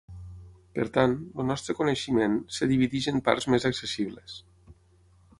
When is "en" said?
3.11-3.21